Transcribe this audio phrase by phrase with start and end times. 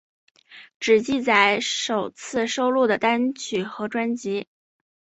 [0.79, 4.47] 只记载首次收录的单曲和专辑。